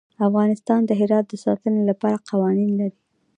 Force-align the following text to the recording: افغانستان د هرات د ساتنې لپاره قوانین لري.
افغانستان 0.27 0.81
د 0.85 0.91
هرات 0.99 1.25
د 1.29 1.33
ساتنې 1.45 1.81
لپاره 1.89 2.23
قوانین 2.29 2.71
لري. 2.79 2.99